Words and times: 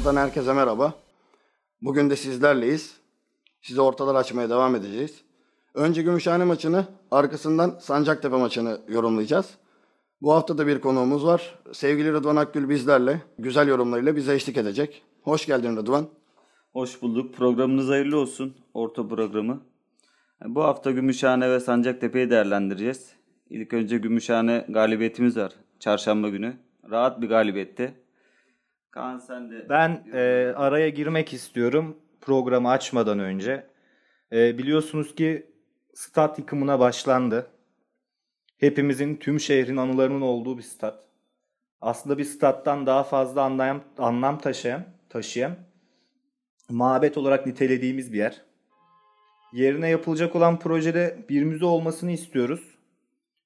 Ortadan 0.00 0.16
herkese 0.16 0.52
merhaba. 0.52 0.94
Bugün 1.82 2.10
de 2.10 2.16
sizlerleyiz. 2.16 2.96
Size 3.62 3.80
ortalar 3.80 4.14
açmaya 4.14 4.50
devam 4.50 4.74
edeceğiz. 4.74 5.22
Önce 5.74 6.02
Gümüşhane 6.02 6.44
maçını, 6.44 6.84
arkasından 7.10 7.78
Sancaktepe 7.80 8.36
maçını 8.36 8.80
yorumlayacağız. 8.88 9.54
Bu 10.22 10.32
hafta 10.32 10.58
da 10.58 10.66
bir 10.66 10.80
konuğumuz 10.80 11.26
var. 11.26 11.58
Sevgili 11.72 12.12
Rıdvan 12.12 12.36
Akgül 12.36 12.68
bizlerle, 12.68 13.22
güzel 13.38 13.68
yorumlarıyla 13.68 14.16
bize 14.16 14.34
eşlik 14.34 14.56
edecek. 14.56 15.02
Hoş 15.22 15.46
geldin 15.46 15.76
Rıdvan. 15.76 16.08
Hoş 16.72 17.02
bulduk. 17.02 17.34
Programınız 17.34 17.88
hayırlı 17.88 18.18
olsun. 18.18 18.56
Orta 18.74 19.08
programı. 19.08 19.60
Bu 20.44 20.64
hafta 20.64 20.90
Gümüşhane 20.90 21.50
ve 21.50 21.60
Sancaktepe'yi 21.60 22.30
değerlendireceğiz. 22.30 23.12
İlk 23.50 23.72
önce 23.72 23.98
Gümüşhane 23.98 24.66
galibiyetimiz 24.68 25.36
var. 25.36 25.52
Çarşamba 25.80 26.28
günü. 26.28 26.56
Rahat 26.90 27.20
bir 27.20 27.28
galibiyetti. 27.28 27.94
Kaan 28.90 29.18
sen 29.18 29.50
de... 29.50 29.68
Ben 29.68 30.04
e, 30.12 30.52
araya 30.56 30.88
girmek 30.88 31.32
istiyorum 31.32 31.96
programı 32.20 32.70
açmadan 32.70 33.18
önce. 33.18 33.66
E, 34.32 34.58
biliyorsunuz 34.58 35.14
ki 35.14 35.50
stat 35.94 36.38
yıkımına 36.38 36.80
başlandı. 36.80 37.50
Hepimizin 38.58 39.16
tüm 39.16 39.40
şehrin 39.40 39.76
anılarının 39.76 40.20
olduğu 40.20 40.58
bir 40.58 40.62
stat. 40.62 41.04
Aslında 41.80 42.18
bir 42.18 42.24
stat'tan 42.24 42.86
daha 42.86 43.02
fazla 43.02 43.42
anlam, 43.42 43.80
anlam 43.98 44.38
taşıyan, 44.38 44.84
taşıyan 45.08 45.56
mabet 46.70 47.18
olarak 47.18 47.46
nitelediğimiz 47.46 48.12
bir 48.12 48.18
yer. 48.18 48.42
Yerine 49.52 49.88
yapılacak 49.88 50.36
olan 50.36 50.58
projede 50.58 51.24
bir 51.28 51.42
müze 51.42 51.64
olmasını 51.64 52.12
istiyoruz. 52.12 52.78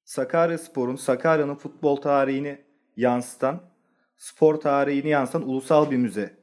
Sakarya 0.05 0.59
Spor'un, 0.59 0.97
Sakarya'nın 0.97 1.55
futbol 1.55 1.97
tarihini 1.97 2.59
yansıtan, 2.97 3.61
spor 4.17 4.55
tarihini 4.55 5.09
yansıtan 5.09 5.49
ulusal 5.49 5.91
bir 5.91 5.97
müze 5.97 6.37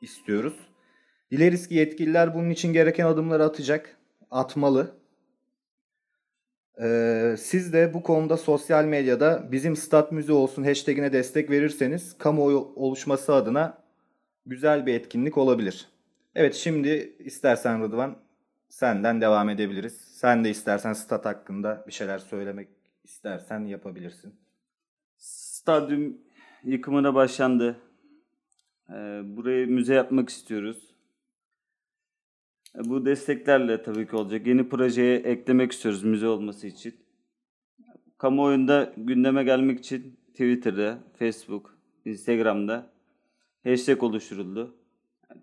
istiyoruz. 0.00 0.54
Dileriz 1.30 1.68
ki 1.68 1.74
yetkililer 1.74 2.34
bunun 2.34 2.50
için 2.50 2.72
gereken 2.72 3.06
adımları 3.06 3.44
atacak, 3.44 3.96
atmalı. 4.30 4.94
Ee, 6.82 7.36
siz 7.38 7.72
de 7.72 7.94
bu 7.94 8.02
konuda 8.02 8.36
sosyal 8.36 8.84
medyada 8.84 9.52
bizim 9.52 9.76
stat 9.76 10.12
müze 10.12 10.32
olsun 10.32 10.64
hashtagine 10.64 11.12
destek 11.12 11.50
verirseniz 11.50 12.18
kamuoyu 12.18 12.72
oluşması 12.76 13.34
adına 13.34 13.84
güzel 14.46 14.86
bir 14.86 14.94
etkinlik 14.94 15.38
olabilir. 15.38 15.88
Evet 16.34 16.54
şimdi 16.54 17.16
istersen 17.18 17.82
Rıdvan 17.82 18.16
senden 18.68 19.20
devam 19.20 19.48
edebiliriz. 19.48 19.96
Sen 19.96 20.44
de 20.44 20.50
istersen 20.50 20.92
stat 20.92 21.24
hakkında 21.24 21.84
bir 21.86 21.92
şeyler 21.92 22.18
söylemek 22.18 22.68
istersen 23.04 23.60
yapabilirsin. 23.66 24.34
Stadyum 25.16 26.18
yıkımına 26.64 27.14
başlandı. 27.14 27.76
Ee, 28.90 29.22
burayı 29.24 29.68
müze 29.68 29.94
yapmak 29.94 30.28
istiyoruz. 30.28 30.94
Bu 32.84 33.04
desteklerle 33.04 33.82
tabii 33.82 34.06
ki 34.06 34.16
olacak. 34.16 34.46
Yeni 34.46 34.68
projeye 34.68 35.16
eklemek 35.16 35.72
istiyoruz 35.72 36.02
müze 36.02 36.26
olması 36.26 36.66
için. 36.66 36.94
Kamuoyunda 38.18 38.92
gündeme 38.96 39.44
gelmek 39.44 39.78
için 39.78 40.16
Twitter'da, 40.30 40.98
Facebook, 41.18 41.76
Instagram'da 42.04 42.90
hashtag 43.64 44.02
oluşturuldu. 44.02 44.74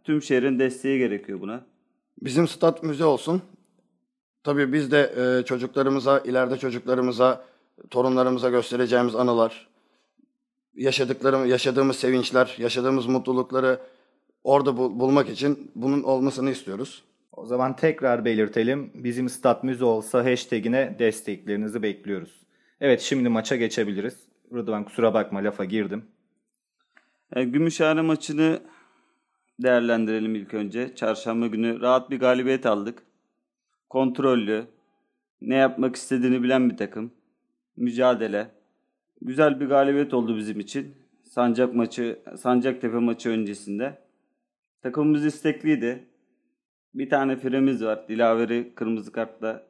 Tüm 0.03 0.21
şehrin 0.21 0.59
desteği 0.59 0.99
gerekiyor 0.99 1.41
buna. 1.41 1.65
Bizim 2.21 2.47
stat 2.47 2.83
müze 2.83 3.05
olsun. 3.05 3.41
Tabii 4.43 4.73
biz 4.73 4.91
de 4.91 5.13
e, 5.17 5.45
çocuklarımıza, 5.45 6.19
ileride 6.19 6.57
çocuklarımıza, 6.57 7.45
torunlarımıza 7.89 8.49
göstereceğimiz 8.49 9.15
anılar, 9.15 9.70
yaşadıklarım, 10.75 11.45
yaşadığımız 11.45 11.95
sevinçler, 11.95 12.55
yaşadığımız 12.57 13.05
mutlulukları 13.05 13.79
orada 14.43 14.77
bul- 14.77 14.99
bulmak 14.99 15.29
için 15.29 15.71
bunun 15.75 16.03
olmasını 16.03 16.51
istiyoruz. 16.51 17.03
O 17.31 17.45
zaman 17.45 17.75
tekrar 17.75 18.25
belirtelim. 18.25 18.91
Bizim 18.95 19.29
stat 19.29 19.63
müze 19.63 19.85
olsa 19.85 20.25
hashtagine 20.25 20.95
desteklerinizi 20.99 21.83
bekliyoruz. 21.83 22.41
Evet 22.81 23.01
şimdi 23.01 23.29
maça 23.29 23.55
geçebiliriz. 23.55 24.15
Rıdvan 24.53 24.83
kusura 24.83 25.13
bakma 25.13 25.43
lafa 25.43 25.65
girdim. 25.65 26.05
E, 27.35 27.43
Gümüşhane 27.43 28.01
maçını 28.01 28.61
değerlendirelim 29.59 30.35
ilk 30.35 30.53
önce. 30.53 30.95
Çarşamba 30.95 31.47
günü 31.47 31.81
rahat 31.81 32.09
bir 32.09 32.19
galibiyet 32.19 32.65
aldık. 32.65 33.03
Kontrollü, 33.89 34.65
ne 35.41 35.55
yapmak 35.55 35.95
istediğini 35.95 36.43
bilen 36.43 36.69
bir 36.69 36.77
takım. 36.77 37.11
Mücadele. 37.77 38.51
Güzel 39.21 39.59
bir 39.59 39.65
galibiyet 39.65 40.13
oldu 40.13 40.37
bizim 40.37 40.59
için. 40.59 40.95
Sancak 41.23 41.75
maçı, 41.75 42.19
Sancaktepe 42.37 42.97
maçı 42.97 43.29
öncesinde. 43.29 43.97
Takımımız 44.81 45.25
istekliydi. 45.25 46.07
Bir 46.93 47.09
tane 47.09 47.35
firemiz 47.35 47.83
var. 47.83 48.07
Dilaveri 48.07 48.75
kırmızı 48.75 49.11
kartla 49.11 49.63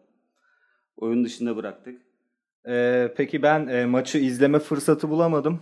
oyun 0.97 1.25
dışında 1.25 1.55
bıraktık. 1.55 2.01
Ee, 2.67 3.13
peki 3.17 3.43
ben 3.43 3.67
e, 3.67 3.85
maçı 3.85 4.17
izleme 4.17 4.59
fırsatı 4.59 5.09
bulamadım. 5.09 5.61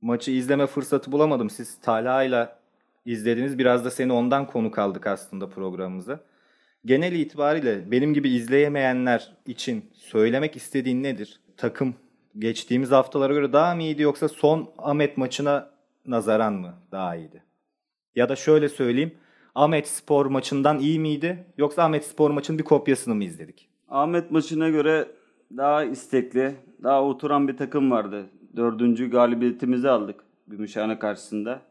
Maçı 0.00 0.30
izleme 0.30 0.66
fırsatı 0.66 1.12
bulamadım. 1.12 1.50
Siz 1.50 1.80
Talha'yla 1.80 2.58
izlediniz. 3.04 3.58
Biraz 3.58 3.84
da 3.84 3.90
seni 3.90 4.12
ondan 4.12 4.46
konuk 4.46 4.78
aldık 4.78 5.06
aslında 5.06 5.48
programımıza. 5.48 6.20
Genel 6.84 7.12
itibariyle 7.12 7.90
benim 7.90 8.14
gibi 8.14 8.28
izleyemeyenler 8.28 9.36
için 9.46 9.90
söylemek 9.92 10.56
istediğin 10.56 11.02
nedir? 11.02 11.40
Takım 11.56 11.94
geçtiğimiz 12.38 12.90
haftalara 12.90 13.32
göre 13.32 13.52
daha 13.52 13.74
mı 13.74 13.82
iyiydi 13.82 14.02
yoksa 14.02 14.28
son 14.28 14.70
Ahmet 14.78 15.16
maçına 15.16 15.70
nazaran 16.06 16.52
mı 16.52 16.74
daha 16.92 17.16
iyiydi? 17.16 17.42
Ya 18.14 18.28
da 18.28 18.36
şöyle 18.36 18.68
söyleyeyim. 18.68 19.14
Ahmet 19.54 19.88
Spor 19.88 20.26
maçından 20.26 20.78
iyi 20.78 21.00
miydi 21.00 21.46
yoksa 21.58 21.84
Ahmet 21.84 22.04
Spor 22.04 22.30
maçının 22.30 22.58
bir 22.58 22.64
kopyasını 22.64 23.14
mı 23.14 23.24
izledik? 23.24 23.68
Ahmet 23.88 24.30
maçına 24.30 24.68
göre 24.68 25.08
daha 25.56 25.84
istekli, 25.84 26.56
daha 26.82 27.04
oturan 27.04 27.48
bir 27.48 27.56
takım 27.56 27.90
vardı. 27.90 28.26
Dördüncü 28.56 29.10
galibiyetimizi 29.10 29.88
aldık 29.88 30.24
Gümüşhane 30.48 30.98
karşısında. 30.98 31.62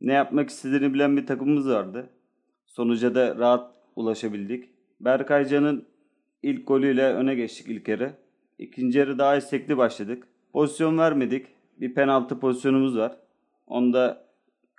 Ne 0.00 0.12
yapmak 0.12 0.50
istediğini 0.50 0.94
bilen 0.94 1.16
bir 1.16 1.26
takımımız 1.26 1.68
vardı. 1.68 2.10
Sonuca 2.66 3.14
da 3.14 3.36
rahat 3.36 3.74
ulaşabildik. 3.96 4.70
Berkaycan'ın 5.00 5.86
ilk 6.42 6.68
golüyle 6.68 7.04
öne 7.04 7.34
geçtik 7.34 7.68
ilk 7.68 7.88
yarı. 7.88 8.12
İkinci 8.58 8.98
yarı 8.98 9.18
daha 9.18 9.36
istekli 9.36 9.76
başladık. 9.76 10.26
Pozisyon 10.52 10.98
vermedik. 10.98 11.46
Bir 11.80 11.94
penaltı 11.94 12.40
pozisyonumuz 12.40 12.96
var. 12.96 13.16
Onda 13.66 14.26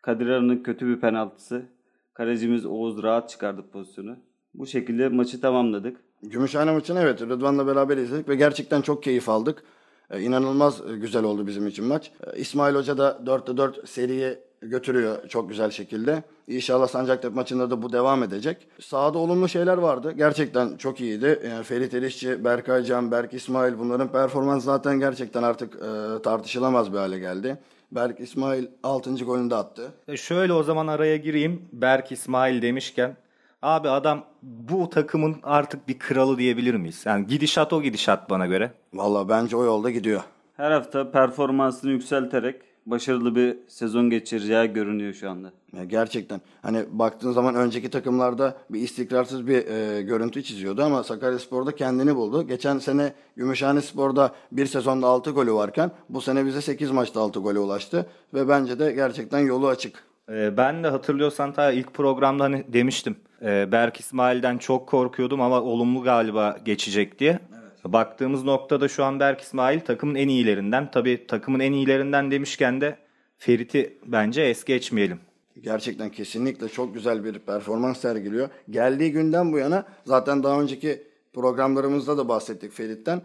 Kadir 0.04 0.28
Aran'ın 0.28 0.64
kötü 0.64 0.88
bir 0.88 1.00
penaltısı. 1.00 1.66
Kalecimiz 2.14 2.66
Oğuz 2.66 3.04
rahat 3.04 3.30
çıkardı 3.30 3.66
pozisyonu. 3.72 4.16
Bu 4.54 4.68
şekilde 4.68 5.10
maçı 5.10 5.42
tamamladık. 5.42 5.98
Gümüşhane 6.24 6.72
maçını 6.72 7.00
evet 7.00 7.22
Rıdvan'la 7.22 7.68
beraber 7.68 7.98
izledik 7.98 8.30
ve 8.30 8.36
gerçekten 8.36 8.82
çok 8.82 9.04
keyif 9.04 9.30
aldık. 9.30 9.64
Ee, 10.12 10.22
inanılmaz 10.22 10.82
e, 10.90 10.98
güzel 10.98 11.24
oldu 11.24 11.48
bizim 11.48 11.68
için 11.68 11.86
maç. 11.86 12.12
Ee, 12.28 12.40
İsmail 12.40 12.76
Hoca 12.76 12.98
da 12.98 13.20
4'te 13.26 13.58
4 13.58 13.90
seriyi 13.90 14.38
götürüyor 14.62 15.28
çok 15.28 15.50
güzel 15.50 15.72
şekilde. 15.72 16.24
İnşallah 16.48 16.88
Sancaktepe 16.88 17.36
maçında 17.36 17.72
da 17.72 17.82
bu 17.82 17.94
devam 17.94 18.24
edecek. 18.24 18.68
Sahada 18.80 19.18
olumlu 19.18 19.50
şeyler 19.50 19.78
vardı. 19.78 20.12
Gerçekten 20.18 20.78
çok 20.78 21.02
iyiydi. 21.02 21.40
Yani 21.50 21.64
Ferit 21.64 21.94
Erişçi, 21.94 22.44
Berkay 22.46 22.84
Can, 22.84 23.12
Berk 23.12 23.34
İsmail 23.34 23.80
bunların 23.80 24.12
performans 24.12 24.64
zaten 24.64 25.00
gerçekten 25.00 25.44
artık 25.44 25.76
e, 25.76 26.22
tartışılamaz 26.22 26.94
bir 26.94 26.98
hale 26.98 27.20
geldi. 27.20 27.58
Berk 27.92 28.20
İsmail 28.20 28.66
6. 28.84 29.16
golünü 29.16 29.50
de 29.50 29.56
attı. 29.56 29.94
E 30.08 30.18
şöyle 30.18 30.54
o 30.54 30.64
zaman 30.64 30.88
araya 30.88 31.18
gireyim. 31.18 31.62
Berk 31.74 32.12
İsmail 32.12 32.62
demişken. 32.62 33.18
Abi 33.62 33.90
adam 33.90 34.26
bu 34.42 34.90
takımın 34.90 35.36
artık 35.44 35.88
bir 35.88 36.00
kralı 36.00 36.38
diyebilir 36.38 36.74
miyiz? 36.74 37.04
Yani 37.06 37.28
gidişat 37.28 37.74
o 37.74 37.82
gidişat 37.82 38.30
bana 38.30 38.46
göre. 38.46 38.72
Valla 38.94 39.30
bence 39.30 39.56
o 39.56 39.64
yolda 39.64 39.90
gidiyor. 39.90 40.22
Her 40.58 40.72
hafta 40.72 41.12
performansını 41.12 41.92
yükselterek 41.92 42.62
başarılı 42.88 43.36
bir 43.36 43.58
sezon 43.68 44.10
geçireceği 44.10 44.68
görünüyor 44.68 45.14
şu 45.14 45.30
anda. 45.30 45.52
Ya 45.74 45.84
gerçekten 45.84 46.42
hani 46.62 46.86
baktığın 46.92 47.32
zaman 47.32 47.56
önceki 47.56 47.90
takımlarda 47.90 48.58
bir 48.70 48.80
istikrarsız 48.80 49.48
bir 49.48 49.68
e, 49.68 50.02
görüntü 50.02 50.44
çiziyordu 50.44 50.84
ama 50.84 51.04
Sakaryaspor'da 51.04 51.76
kendini 51.76 52.16
buldu. 52.16 52.48
Geçen 52.48 52.80
sene 52.80 53.14
Gümüşhane 53.36 53.82
Spor'da 53.82 54.32
bir 54.52 54.66
sezonda 54.66 55.08
6 55.08 55.32
golü 55.32 55.54
varken 55.54 55.92
bu 56.10 56.22
sene 56.22 56.46
bize 56.46 56.62
8 56.62 56.92
maçta 56.92 57.22
6 57.22 57.40
gole 57.40 57.60
ulaştı 57.60 58.06
ve 58.34 58.48
bence 58.48 58.80
de 58.80 58.92
gerçekten 58.92 59.40
yolu 59.40 59.68
açık. 59.68 60.04
Ee, 60.30 60.58
ben 60.58 60.84
de 60.84 60.88
hatırlıyorsan 60.88 61.54
ta 61.54 61.72
ilk 61.72 61.94
programda 61.94 62.44
hani 62.44 62.66
demiştim. 62.68 63.16
Ee, 63.42 63.72
Berk 63.72 64.00
İsmail'den 64.00 64.58
çok 64.58 64.88
korkuyordum 64.88 65.42
ama 65.42 65.62
olumlu 65.62 66.04
galiba 66.04 66.58
geçecek 66.66 67.20
diye. 67.20 67.40
Baktığımız 67.84 68.44
noktada 68.44 68.88
şu 68.88 69.04
an 69.04 69.20
Berk 69.20 69.42
İsmail 69.42 69.80
takımın 69.80 70.16
en 70.16 70.28
iyilerinden. 70.28 70.92
Tabii 70.92 71.28
takımın 71.28 71.60
en 71.60 71.72
iyilerinden 71.72 72.32
demişken 72.32 72.82
de 72.82 72.98
Ferit'i 73.38 73.98
bence 74.06 74.42
es 74.42 74.64
geçmeyelim. 74.64 75.20
Gerçekten 75.62 76.10
kesinlikle 76.10 76.70
çok 76.70 76.94
güzel 76.94 77.24
bir 77.24 77.40
performans 77.40 78.00
sergiliyor. 78.00 78.50
Geldiği 78.70 79.12
günden 79.12 79.54
bu 79.54 79.58
yana 79.58 79.86
zaten 80.06 80.44
daha 80.44 80.62
önceki 80.62 81.04
programlarımızda 81.34 82.18
da 82.18 82.30
bahsettik 82.30 82.72
Ferit'ten. 82.72 83.22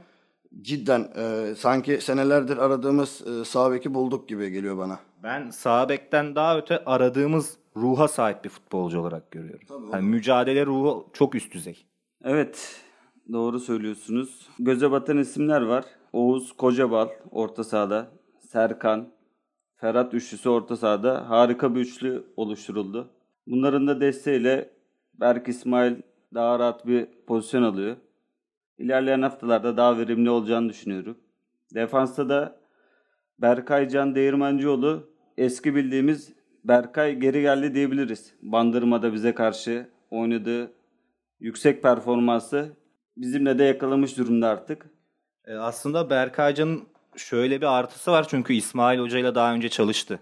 Cidden 0.63 1.09
e, 1.17 1.55
sanki 1.55 2.01
senelerdir 2.01 2.57
aradığımız 2.57 3.27
e, 3.27 3.45
sağ 3.45 3.73
beki 3.73 3.95
bulduk 3.95 4.29
gibi 4.29 4.51
geliyor 4.51 4.79
bana. 4.79 4.99
Ben 5.23 5.51
sağ 5.51 5.89
bekten 5.89 6.35
daha 6.35 6.59
öte 6.59 6.85
aradığımız 6.85 7.57
ruha 7.77 8.09
sahip 8.09 8.45
bir 8.45 8.49
futbolcu 8.49 9.01
olarak 9.01 9.31
görüyorum. 9.31 9.91
Yani 9.93 10.09
mücadele 10.09 10.67
ruhu 10.67 11.07
çok 11.13 11.35
üst 11.35 11.55
düzey. 11.55 11.85
Evet, 12.25 12.81
doğru 13.33 13.61
söylüyorsunuz. 13.61 14.49
Göze 14.59 14.91
batan 14.91 15.19
isimler 15.19 15.63
var. 15.63 15.85
Oğuz 16.13 16.53
Kocabal 16.53 17.09
orta 17.31 17.65
sahada, 17.65 18.09
Serkan, 18.39 19.09
Ferhat 19.77 20.15
üçlüsü 20.15 20.49
orta 20.49 20.77
sahada 20.77 21.31
harika 21.31 21.75
bir 21.75 21.81
üçlü 21.81 22.25
oluşturuldu. 22.37 23.11
Bunların 23.47 23.87
da 23.87 24.01
desteğiyle 24.01 24.71
Berk 25.15 25.49
İsmail 25.49 25.95
daha 26.35 26.59
rahat 26.59 26.87
bir 26.87 27.09
pozisyon 27.27 27.63
alıyor. 27.63 27.97
İlerleyen 28.79 29.23
haftalarda 29.23 29.77
daha 29.77 29.99
verimli 29.99 30.31
olacağını 30.31 30.69
düşünüyorum. 30.69 31.19
Defansta 31.75 32.29
da 32.29 32.61
Berkay 33.39 33.89
Can 33.89 34.15
Değirmencioğlu 34.15 35.11
eski 35.37 35.75
bildiğimiz 35.75 36.33
Berkay 36.65 37.15
geri 37.15 37.43
geldi 37.43 37.75
diyebiliriz. 37.75 38.35
Bandırmada 38.43 39.13
bize 39.13 39.35
karşı 39.35 39.89
oynadığı 40.11 40.73
yüksek 41.41 41.83
performansı 41.83 42.82
bizimle 43.17 43.59
de 43.59 43.65
yakalamış 43.65 44.19
durumda 44.19 44.49
artık. 44.49 44.87
E, 45.47 45.55
aslında 45.55 46.11
Berkaycan'ın 46.11 46.83
şöyle 47.17 47.61
bir 47.61 47.79
artısı 47.79 48.13
var 48.13 48.29
çünkü 48.29 48.55
İsmail 48.55 48.99
Hoca 48.99 49.19
ile 49.19 49.35
daha 49.35 49.55
önce 49.55 49.69
çalıştı. 49.69 50.19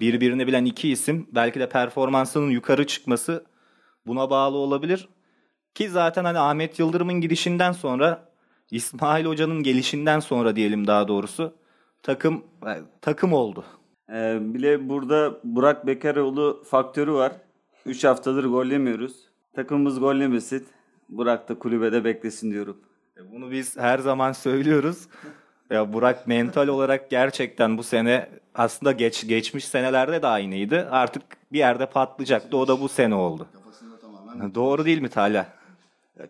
Birbirini 0.00 0.46
bilen 0.46 0.64
iki 0.64 0.88
isim 0.88 1.28
belki 1.32 1.60
de 1.60 1.68
performansının 1.68 2.50
yukarı 2.50 2.86
çıkması 2.86 3.44
buna 4.06 4.30
bağlı 4.30 4.56
olabilir. 4.56 5.08
Ki 5.74 5.88
zaten 5.88 6.24
hani 6.24 6.38
Ahmet 6.38 6.78
Yıldırım'ın 6.78 7.20
gidişinden 7.20 7.72
sonra 7.72 8.28
İsmail 8.70 9.24
Hoca'nın 9.24 9.62
gelişinden 9.62 10.20
sonra 10.20 10.56
diyelim 10.56 10.86
daha 10.86 11.08
doğrusu 11.08 11.54
takım 12.02 12.44
e, 12.66 12.74
takım 13.00 13.32
oldu. 13.32 13.64
Ee, 14.12 14.38
bile 14.40 14.88
burada 14.88 15.40
Burak 15.44 15.86
Bekaroğlu 15.86 16.62
faktörü 16.66 17.12
var. 17.12 17.32
3 17.86 18.04
haftadır 18.04 18.44
gol 18.44 18.66
yemiyoruz. 18.66 19.16
Takımımız 19.54 20.00
gol 20.00 20.14
yemesin. 20.14 20.66
Burak 21.08 21.48
da 21.48 21.58
kulübede 21.58 22.04
beklesin 22.04 22.50
diyorum. 22.50 22.76
E, 23.16 23.32
Bunu 23.32 23.50
biz 23.50 23.76
her 23.76 23.98
zaman 23.98 24.32
söylüyoruz. 24.32 25.08
Ya 25.70 25.92
Burak 25.92 26.26
mental 26.26 26.68
olarak 26.68 27.10
gerçekten 27.10 27.78
bu 27.78 27.82
sene 27.82 28.28
aslında 28.54 28.92
geç 28.92 29.26
geçmiş 29.28 29.64
senelerde 29.64 30.22
de 30.22 30.26
aynıydı. 30.26 30.88
Artık 30.90 31.22
bir 31.52 31.58
yerde 31.58 31.86
patlayacaktı. 31.86 32.56
O 32.56 32.68
da 32.68 32.80
bu 32.80 32.88
sene 32.88 33.14
oldu. 33.14 33.46
Doğru 34.54 34.84
değil 34.84 35.00
mi 35.00 35.08
Talha? 35.08 35.46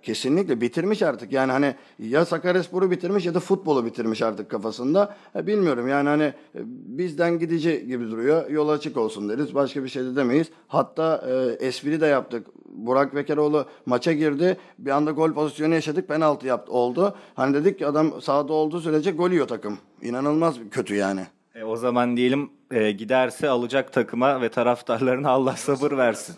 Kesinlikle 0.02 0.60
bitirmiş 0.60 1.02
artık 1.02 1.32
yani 1.32 1.52
hani 1.52 1.74
ya 1.98 2.24
Sakaryaspor'u 2.24 2.90
bitirmiş 2.90 3.26
ya 3.26 3.34
da 3.34 3.40
futbolu 3.40 3.86
bitirmiş 3.86 4.22
artık 4.22 4.50
kafasında. 4.50 5.16
Bilmiyorum 5.34 5.88
yani 5.88 6.08
hani 6.08 6.22
e, 6.24 6.60
bizden 6.98 7.38
gidici 7.38 7.86
gibi 7.86 8.10
duruyor. 8.10 8.50
Yol 8.50 8.68
açık 8.68 8.96
olsun 8.96 9.28
deriz. 9.28 9.54
Başka 9.54 9.84
bir 9.84 9.88
şey 9.88 10.04
de 10.04 10.16
demeyiz. 10.16 10.46
Hatta 10.68 11.24
e, 11.28 11.66
espri 11.66 12.00
de 12.00 12.06
yaptık. 12.06 12.46
Burak 12.68 13.14
Bekaroğlu 13.14 13.66
maça 13.86 14.12
girdi. 14.12 14.56
Bir 14.78 14.90
anda 14.90 15.10
gol 15.10 15.32
pozisyonu 15.32 15.74
yaşadık. 15.74 16.08
Penaltı 16.08 16.46
yaptı 16.46 16.72
oldu. 16.72 17.16
Hani 17.34 17.54
dedik 17.54 17.78
ki 17.78 17.86
adam 17.86 18.22
sahada 18.22 18.52
olduğu 18.52 18.80
sürece 18.80 19.10
gol 19.10 19.30
yiyor 19.30 19.48
takım. 19.48 19.78
İnanılmaz 20.02 20.56
kötü 20.70 20.94
yani. 20.94 21.26
E, 21.54 21.64
o 21.64 21.76
zaman 21.76 22.16
diyelim 22.16 22.50
e, 22.70 22.90
giderse 22.90 23.48
alacak 23.48 23.92
takıma 23.92 24.40
ve 24.40 24.48
taraftarlarına 24.48 25.30
Allah 25.30 25.56
sabır 25.56 25.96
versin. 25.96 26.36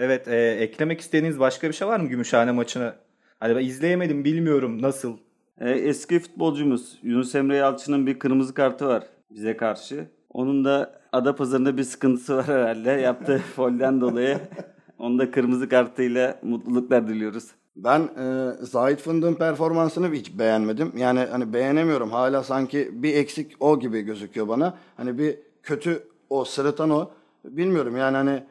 Evet, 0.00 0.28
e, 0.28 0.36
eklemek 0.36 1.00
istediğiniz 1.00 1.40
başka 1.40 1.68
bir 1.68 1.72
şey 1.72 1.88
var 1.88 2.00
mı 2.00 2.08
Gümüşhane 2.08 2.52
maçına? 2.52 2.94
Hani 3.40 3.56
ben 3.56 3.64
izleyemedim, 3.64 4.24
bilmiyorum 4.24 4.82
nasıl. 4.82 5.16
Ee, 5.60 5.70
eski 5.70 6.18
futbolcumuz 6.18 6.98
Yunus 7.02 7.34
Emre 7.34 7.56
Yalçın'ın 7.56 8.06
bir 8.06 8.18
kırmızı 8.18 8.54
kartı 8.54 8.86
var 8.86 9.04
bize 9.30 9.56
karşı. 9.56 10.06
Onun 10.30 10.64
da 10.64 11.00
Adapazarı'nda 11.12 11.76
bir 11.76 11.82
sıkıntısı 11.82 12.36
var 12.36 12.48
herhalde. 12.48 12.90
Yaptığı 13.02 13.38
folden 13.38 14.00
dolayı. 14.00 14.38
Onu 14.98 15.18
da 15.18 15.30
kırmızı 15.30 15.68
kartıyla 15.68 16.38
mutluluklar 16.42 17.08
diliyoruz. 17.08 17.50
Ben 17.76 18.00
e, 18.00 18.52
Zahit 18.60 19.00
Fındık'ın 19.00 19.34
performansını 19.34 20.12
hiç 20.12 20.38
beğenmedim. 20.38 20.92
Yani 20.96 21.20
hani 21.20 21.52
beğenemiyorum. 21.52 22.10
Hala 22.10 22.42
sanki 22.42 22.90
bir 22.92 23.14
eksik 23.14 23.52
o 23.60 23.80
gibi 23.80 24.02
gözüküyor 24.02 24.48
bana. 24.48 24.78
Hani 24.96 25.18
bir 25.18 25.38
kötü 25.62 26.02
o, 26.30 26.44
sırıtan 26.44 26.90
o. 26.90 27.10
Bilmiyorum 27.44 27.96
yani 27.96 28.16
hani 28.16 28.30
e, 28.30 28.42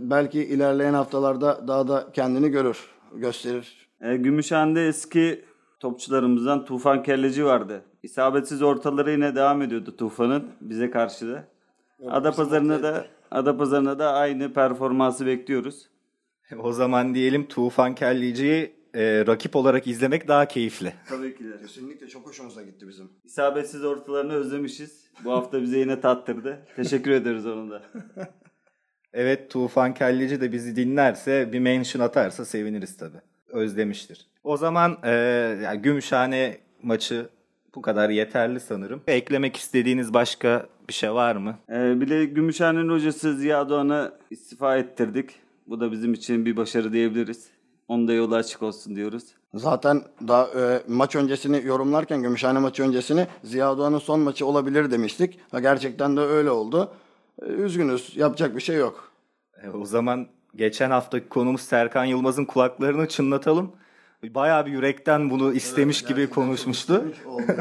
belki 0.00 0.44
ilerleyen 0.44 0.94
haftalarda 0.94 1.68
daha 1.68 1.88
da 1.88 2.08
kendini 2.12 2.48
görür, 2.48 2.78
gösterir. 3.14 3.88
Ee, 4.00 4.16
Gümüşhane'de 4.16 4.88
eski 4.88 5.44
topçularımızdan 5.80 6.64
Tufan 6.64 7.02
Kelleci 7.02 7.44
vardı. 7.44 7.82
İsabetsiz 8.02 8.62
ortaları 8.62 9.10
yine 9.10 9.34
devam 9.34 9.62
ediyordu 9.62 9.96
Tufan'ın 9.96 10.44
bize 10.60 10.90
karşı 10.90 11.28
da. 11.28 11.44
Adapazarı'na 12.10 12.82
da 12.82 13.06
Adapazarı'na 13.30 13.98
da 13.98 14.12
aynı 14.12 14.52
performansı 14.52 15.26
bekliyoruz. 15.26 15.88
O 16.58 16.72
zaman 16.72 17.14
diyelim 17.14 17.46
Tufan 17.46 17.94
Kellici'yi 17.94 18.72
e, 18.94 19.26
rakip 19.26 19.56
olarak 19.56 19.86
izlemek 19.86 20.28
daha 20.28 20.46
keyifli. 20.46 20.94
Tabii 21.08 21.36
ki 21.36 21.44
de. 21.44 21.58
Kesinlikle 21.58 22.08
çok 22.08 22.26
hoşumuza 22.26 22.62
gitti 22.62 22.88
bizim. 22.88 23.08
İsabetsiz 23.24 23.84
ortalarını 23.84 24.32
özlemişiz. 24.32 25.04
Bu 25.24 25.32
hafta 25.32 25.62
bize 25.62 25.78
yine 25.78 26.00
tattırdı. 26.00 26.66
Teşekkür 26.76 27.10
ederiz 27.10 27.46
onun 27.46 27.70
da. 27.70 27.82
Evet 29.14 29.50
Tufan 29.50 29.94
Kelleci 29.94 30.40
de 30.40 30.52
bizi 30.52 30.76
dinlerse 30.76 31.52
bir 31.52 31.58
mention 31.60 32.02
atarsa 32.02 32.44
seviniriz 32.44 32.96
tabi. 32.96 33.16
Özlemiştir. 33.48 34.26
O 34.44 34.56
zaman 34.56 34.98
e, 35.02 35.10
yani 35.62 35.82
Gümüşhane 35.82 36.58
maçı 36.82 37.28
bu 37.74 37.82
kadar 37.82 38.10
yeterli 38.10 38.60
sanırım. 38.60 39.02
Eklemek 39.06 39.56
istediğiniz 39.56 40.14
başka 40.14 40.66
bir 40.88 40.92
şey 40.92 41.12
var 41.12 41.36
mı? 41.36 41.58
Ee, 41.70 42.00
bir 42.00 42.08
de 42.08 42.24
Gümüşhane'nin 42.24 42.88
hocası 42.88 43.36
Ziya 43.36 43.68
Doğan'ı 43.68 44.12
istifa 44.30 44.76
ettirdik. 44.76 45.30
Bu 45.66 45.80
da 45.80 45.92
bizim 45.92 46.12
için 46.12 46.46
bir 46.46 46.56
başarı 46.56 46.92
diyebiliriz. 46.92 47.46
Onun 47.88 48.08
da 48.08 48.12
yolu 48.12 48.34
açık 48.34 48.62
olsun 48.62 48.96
diyoruz. 48.96 49.24
Zaten 49.54 50.02
daha 50.28 50.44
e, 50.44 50.82
maç 50.88 51.16
öncesini 51.16 51.66
yorumlarken 51.66 52.22
Gümüşhane 52.22 52.58
maçı 52.58 52.82
öncesini 52.82 53.26
Ziya 53.44 53.78
Doğan'ın 53.78 53.98
son 53.98 54.20
maçı 54.20 54.46
olabilir 54.46 54.90
demiştik. 54.90 55.38
Ha, 55.50 55.60
gerçekten 55.60 56.16
de 56.16 56.20
öyle 56.20 56.50
oldu. 56.50 56.92
E, 57.42 57.46
üzgünüz. 57.46 58.16
Yapacak 58.16 58.56
bir 58.56 58.60
şey 58.60 58.76
yok. 58.76 59.12
E, 59.62 59.70
o 59.70 59.84
zaman 59.84 60.26
geçen 60.56 60.90
haftaki 60.90 61.28
konumuz 61.28 61.60
Serkan 61.60 62.04
Yılmaz'ın 62.04 62.44
kulaklarını 62.44 63.08
çınlatalım. 63.08 63.72
Bayağı 64.22 64.66
bir 64.66 64.70
yürekten 64.70 65.30
bunu 65.30 65.52
istemiş 65.52 66.02
gibi 66.02 66.30
konuşmuştu. 66.30 67.04
Yani. 67.48 67.58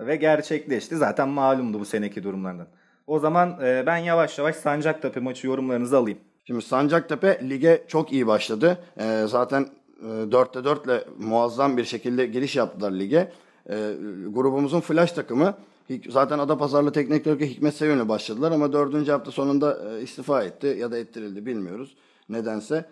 Ve 0.08 0.16
gerçekleşti. 0.16 0.96
Zaten 0.96 1.28
malumdu 1.28 1.80
bu 1.80 1.84
seneki 1.84 2.22
durumlardan. 2.22 2.66
O 3.06 3.18
zaman 3.18 3.58
e, 3.62 3.86
ben 3.86 3.96
yavaş 3.96 4.38
yavaş 4.38 4.56
Sancaktepe 4.56 5.20
maçı 5.20 5.46
yorumlarınızı 5.46 5.96
alayım. 5.96 6.18
Şimdi 6.46 6.62
Sancaktepe 6.62 7.40
lige 7.48 7.84
çok 7.88 8.12
iyi 8.12 8.26
başladı. 8.26 8.78
Ee, 8.98 9.24
zaten 9.26 9.66
e, 10.02 10.06
4'te 10.06 10.64
4 10.64 10.84
ile 10.84 11.04
muazzam 11.18 11.76
bir 11.76 11.84
şekilde 11.84 12.26
giriş 12.26 12.56
yaptılar 12.56 12.92
lige. 12.92 13.32
Ee, 13.70 13.92
grubumuzun 14.28 14.80
flash 14.80 15.12
takımı 15.12 15.54
zaten 16.08 16.38
Adapazarlı 16.38 16.92
Teknik 16.92 17.24
Direktörü 17.24 17.50
Hikmet 17.50 17.74
Sevin'le 17.74 18.08
başladılar 18.08 18.52
ama 18.52 18.72
dördüncü 18.72 19.12
hafta 19.12 19.30
sonunda 19.30 19.92
e, 19.92 20.02
istifa 20.02 20.42
etti 20.42 20.76
ya 20.80 20.92
da 20.92 20.98
ettirildi 20.98 21.46
bilmiyoruz 21.46 21.96
nedense. 22.28 22.84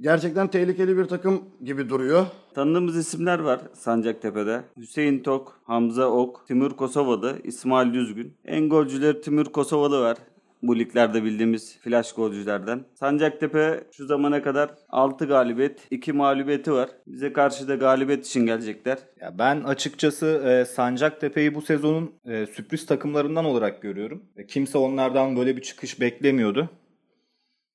Gerçekten 0.00 0.48
tehlikeli 0.48 0.96
bir 0.96 1.04
takım 1.04 1.42
gibi 1.64 1.88
duruyor. 1.88 2.26
Tanıdığımız 2.54 2.96
isimler 2.96 3.38
var 3.38 3.60
Sancaktepe'de. 3.72 4.64
Hüseyin 4.76 5.22
Tok, 5.22 5.60
Hamza 5.64 6.06
Ok, 6.06 6.46
Timur 6.46 6.70
Kosovalı, 6.70 7.38
İsmail 7.44 7.94
Düzgün. 7.94 8.34
En 8.44 8.68
golcüleri 8.68 9.20
Timur 9.20 9.44
Kosovalı 9.44 10.00
var. 10.00 10.18
Bu 10.62 10.78
liglerde 10.78 11.24
bildiğimiz 11.24 11.78
flash 11.78 12.12
golcülerden. 12.12 12.84
Sancaktepe 12.94 13.84
şu 13.92 14.06
zamana 14.06 14.42
kadar 14.42 14.70
6 14.88 15.24
galibiyet, 15.26 15.80
2 15.90 16.12
mağlubiyeti 16.12 16.72
var. 16.72 16.90
Bize 17.06 17.32
karşı 17.32 17.68
da 17.68 17.74
galibiyet 17.74 18.26
için 18.26 18.46
gelecekler. 18.46 18.98
Ya 19.20 19.38
ben 19.38 19.60
açıkçası 19.60 20.26
e, 20.26 20.64
Sancaktepe'yi 20.64 21.54
bu 21.54 21.62
sezonun 21.62 22.14
e, 22.24 22.46
sürpriz 22.46 22.86
takımlarından 22.86 23.44
olarak 23.44 23.82
görüyorum. 23.82 24.22
E, 24.36 24.46
kimse 24.46 24.78
onlardan 24.78 25.36
böyle 25.36 25.56
bir 25.56 25.62
çıkış 25.62 26.00
beklemiyordu. 26.00 26.70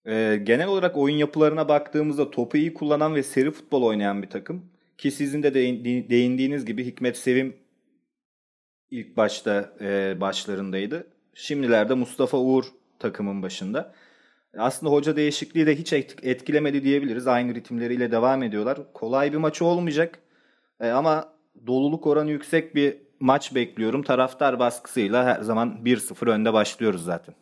E, 0.06 0.40
genel 0.44 0.68
olarak 0.68 0.98
oyun 0.98 1.16
yapılarına 1.16 1.68
baktığımızda 1.70 2.32
topu 2.32 2.58
iyi 2.58 2.74
kullanan 2.74 3.16
ve 3.16 3.24
seri 3.24 3.52
futbol 3.52 3.84
oynayan 3.84 4.22
bir 4.24 4.30
takım. 4.30 4.66
Ki 4.98 5.12
sizin 5.12 5.44
de 5.44 5.54
değin- 5.54 6.10
değindiğiniz 6.10 6.66
gibi 6.66 6.86
Hikmet 6.86 7.18
Sevim 7.18 7.56
ilk 8.92 9.18
başta 9.18 9.74
e, 9.82 10.18
başlarındaydı. 10.22 11.08
Şimdilerde 11.36 11.94
Mustafa 11.94 12.38
Uğur 12.38 12.64
takımın 13.00 13.42
başında. 13.42 13.94
Aslında 14.58 14.92
hoca 14.92 15.16
değişikliği 15.16 15.68
de 15.68 15.76
hiç 15.76 15.94
et- 15.94 16.16
etkilemedi 16.24 16.84
diyebiliriz. 16.84 17.28
Aynı 17.28 17.56
ritimleriyle 17.56 18.12
devam 18.12 18.44
ediyorlar. 18.44 18.80
Kolay 18.94 19.32
bir 19.32 19.38
maç 19.38 19.62
olmayacak. 19.62 20.20
E, 20.80 20.90
ama 20.90 21.34
doluluk 21.68 22.08
oranı 22.08 22.32
yüksek 22.32 22.76
bir 22.76 22.98
maç 23.20 23.56
bekliyorum. 23.56 24.04
Taraftar 24.04 24.60
baskısıyla 24.60 25.26
her 25.26 25.42
zaman 25.42 25.86
1-0 25.86 26.28
önde 26.28 26.54
başlıyoruz 26.54 27.04
zaten. 27.04 27.36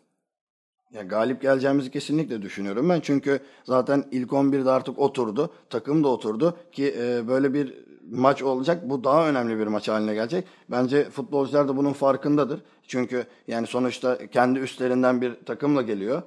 Ya 0.92 1.02
galip 1.02 1.42
geleceğimizi 1.42 1.92
kesinlikle 1.92 2.42
düşünüyorum 2.42 2.90
ben. 2.90 3.00
Çünkü 3.00 3.40
zaten 3.64 4.04
ilk 4.12 4.34
11'de 4.34 4.70
artık 4.70 5.00
oturdu. 5.00 5.54
Takım 5.70 6.04
da 6.04 6.08
oturdu 6.08 6.58
ki 6.72 6.96
e, 7.00 7.28
böyle 7.28 7.54
bir 7.54 7.74
maç 8.12 8.44
olacak. 8.44 8.90
Bu 8.90 9.04
daha 9.04 9.30
önemli 9.30 9.60
bir 9.60 9.68
maç 9.68 9.90
haline 9.90 10.14
gelecek. 10.14 10.46
Bence 10.72 11.10
futbolcular 11.10 11.68
da 11.68 11.78
bunun 11.78 11.94
farkındadır. 11.94 12.62
Çünkü 12.88 13.26
yani 13.48 13.68
sonuçta 13.68 14.28
kendi 14.28 14.60
üstlerinden 14.60 15.22
bir 15.22 15.34
takımla 15.46 15.82
geliyor. 15.82 16.22